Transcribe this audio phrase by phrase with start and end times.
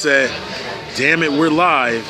[0.00, 0.30] Said,
[0.96, 2.08] damn it, we're live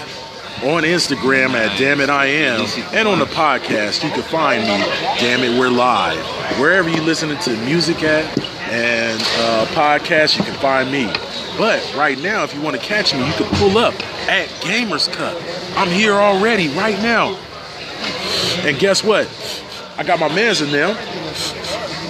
[0.62, 4.78] on Instagram at Damn It I Am, and on the podcast you can find me.
[5.18, 6.24] Damn it, we're live
[6.60, 8.24] wherever you're listening to music at
[8.70, 10.38] and uh, podcast.
[10.38, 11.06] You can find me.
[11.58, 13.94] But right now, if you want to catch me, you can pull up
[14.28, 15.36] at Gamers Cup.
[15.76, 17.36] I'm here already right now.
[18.60, 19.26] And guess what?
[19.98, 20.94] I got my mans in there.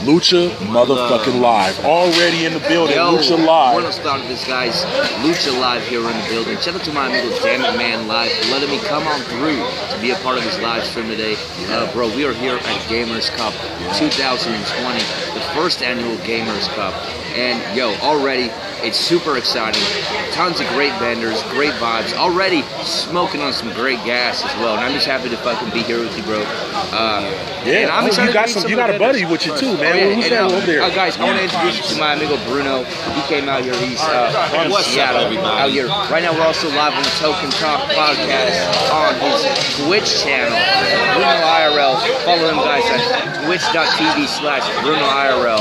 [0.05, 1.79] Lucha motherfucking live.
[1.85, 2.96] Already in the building.
[2.96, 3.48] Yo, Lucha Live.
[3.48, 3.95] I want to live.
[3.95, 4.83] start this, guys.
[5.21, 6.57] Lucha Live here in the building.
[6.59, 9.60] Shout out to my amigo Damn It Man Live for letting me come on through
[9.93, 11.37] to be a part of this live stream today.
[11.69, 13.52] Uh, bro, we are here at Gamers Cup
[13.98, 14.98] 2020,
[15.34, 16.95] the first annual Gamers Cup.
[17.37, 18.48] And yo, already
[18.83, 19.83] it's super exciting.
[20.33, 22.12] Tons of great vendors, great vibes.
[22.15, 24.75] Already smoking on some great gas as well.
[24.77, 26.43] And I'm just happy to fucking be here with you, bro.
[26.93, 27.21] Uh,
[27.65, 28.71] Yeah, and I'm oh, excited you got to meet some.
[28.71, 29.93] You got a buddy with you too, man.
[29.93, 30.83] Oh, yeah, Who's and, that uh, over there?
[30.83, 32.85] uh, guys, I want to introduce you to my amigo Bruno.
[33.12, 33.74] He came out here.
[33.77, 35.21] He's uh, from What's up, Seattle.
[35.29, 35.60] everybody?
[35.60, 35.87] Out here.
[36.09, 39.45] Right now, we're also live on the Token Talk podcast on his
[39.85, 40.57] Twitch channel.
[42.30, 45.59] Follow him, guys, at twitch.tv slash Bruno IRL.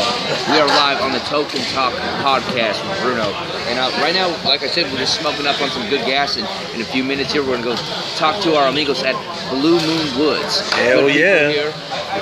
[0.53, 3.23] We are live on the Token Talk podcast with Bruno.
[3.65, 6.37] And uh, right now, like I said, we're just smoking up on some good gas.
[6.37, 7.75] And in a few minutes here, we're going to go
[8.17, 9.15] talk to our amigos at
[9.49, 10.59] Blue Moon Woods.
[10.73, 11.49] Hell Good yeah.
[11.49, 11.73] here.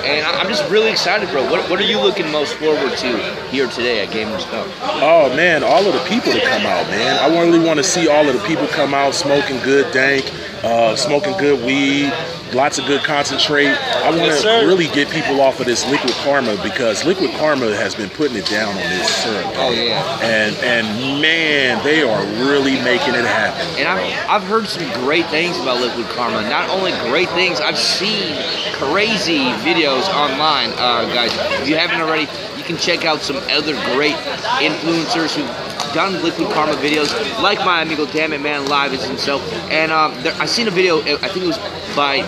[0.08, 1.44] And I- I'm just really excited, bro.
[1.50, 3.16] What, what are you looking most forward to
[3.50, 4.46] here today at Gamers?
[4.80, 7.18] Oh man, all of the people to come out, man.
[7.18, 10.24] I really want to see all of the people come out smoking good dank,
[10.64, 12.12] uh, smoking good weed,
[12.54, 13.68] lots of good concentrate.
[13.68, 14.66] I want to sir.
[14.66, 18.46] really get people off of this liquid karma because liquid karma has been putting it
[18.46, 19.46] down on this syrup.
[19.56, 20.18] Oh, yeah.
[20.22, 23.66] And and man, they are really making it happen.
[23.78, 26.42] And I've, I've heard some great things about Liquid Karma.
[26.48, 28.34] Not only great things, I've seen
[28.74, 31.32] crazy videos online, uh, guys.
[31.60, 32.26] If you haven't already,
[32.68, 34.14] can check out some other great
[34.60, 37.10] influencers who've done Liquid Karma videos,
[37.42, 39.40] like my amigo Damn It Man Live is himself.
[39.70, 41.58] And um, there, I seen a video, I think it was
[41.96, 42.20] by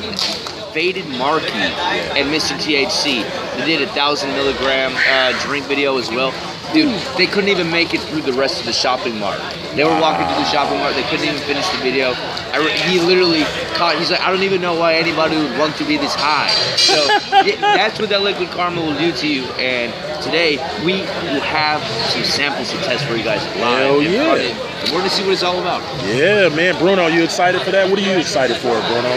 [0.72, 2.56] Faded Markey and Mr.
[2.56, 3.22] THC.
[3.58, 6.32] They did a thousand milligram uh, drink video as well.
[6.72, 6.88] Dude,
[7.18, 9.40] they couldn't even make it through the rest of the shopping mart.
[9.74, 10.94] They were walking through the shopping mart.
[10.94, 12.14] They couldn't even finish the video.
[12.54, 13.42] I he literally
[13.80, 13.96] caught.
[13.96, 16.52] He's like, I don't even know why anybody would want to be this high.
[16.76, 17.00] So
[17.56, 19.44] that's what that liquid karma will do to you.
[19.56, 19.88] And
[20.20, 21.00] today we
[21.32, 21.80] will have
[22.12, 23.88] some samples to test for you guys live.
[23.88, 24.36] Hell yeah.
[24.36, 25.80] And we're gonna see what it's all about.
[26.04, 27.88] Yeah, man, Bruno, you excited for that?
[27.88, 29.08] What are you excited for, Bruno?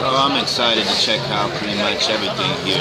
[0.00, 2.80] Bro, I'm excited to check out pretty much everything here.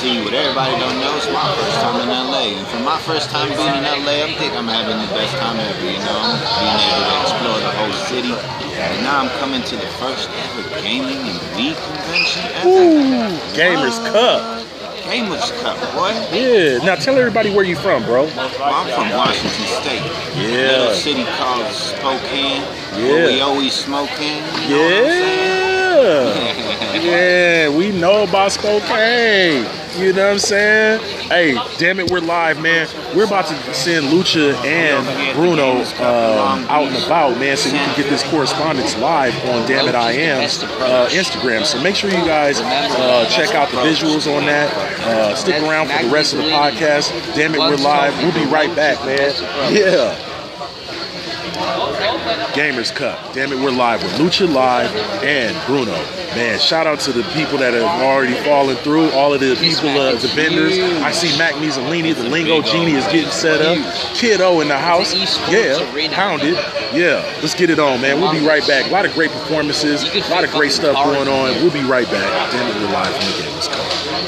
[0.00, 2.31] See, what everybody don't know, it's my first time in LA.
[2.42, 5.54] And for my first time being in LA, I think I'm having the best time
[5.62, 6.18] ever, you know?
[6.26, 8.34] I'm being able to explore the whole city.
[8.82, 12.68] And now I'm coming to the first ever gaming and weed convention ever.
[12.68, 14.66] Ooh, Gamers Cup.
[15.06, 16.10] Gamers Cup, boy.
[16.34, 16.78] Yeah.
[16.84, 18.24] Now tell everybody where you from, bro.
[18.24, 20.02] Well, I'm from Washington State.
[20.02, 20.78] A Yeah.
[20.78, 22.62] little city called Spokane.
[22.96, 23.06] Yeah.
[23.06, 24.42] Where we always smoking.
[24.68, 24.78] You
[26.02, 27.68] Yeah.
[27.76, 29.66] We know about Spokane.
[29.96, 31.00] You know what I'm saying?
[31.28, 32.88] Hey, damn it, we're live, man.
[33.14, 37.94] We're about to send Lucha and Bruno um, out and about, man, so we can
[37.96, 41.66] get this correspondence live on Damn It I Am uh, Instagram.
[41.66, 44.72] So make sure you guys uh, check out the visuals on that.
[45.02, 47.12] Uh, stick around for the rest of the podcast.
[47.34, 48.16] Damn it, we're live.
[48.22, 49.74] We'll be right back, man.
[49.74, 50.18] Yeah.
[52.52, 53.18] Gamers Cup.
[53.32, 55.92] Damn it, we're live with Lucha Live and Bruno.
[56.36, 59.10] Man, shout out to the people that have already fallen through.
[59.12, 60.78] All of the people, uh, the vendors.
[61.02, 63.78] I see Mac Mizzolini, the Lingo Genie is getting set up.
[64.14, 65.14] Kiddo in the house.
[65.50, 65.78] Yeah,
[66.12, 66.54] pounded.
[66.92, 68.20] Yeah, let's get it on, man.
[68.20, 68.86] We'll be right back.
[68.86, 71.54] A lot of great performances, a lot of great stuff going on.
[71.62, 72.52] We'll be right back.
[72.52, 74.22] Damn it, we're live from the Gamers Cup.